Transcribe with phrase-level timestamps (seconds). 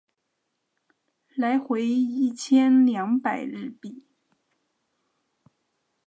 [1.35, 4.03] 来回一千两百日币